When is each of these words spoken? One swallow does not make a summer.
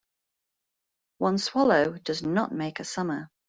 One 1.19 1.37
swallow 1.37 1.95
does 1.99 2.23
not 2.23 2.51
make 2.51 2.79
a 2.79 2.83
summer. 2.83 3.29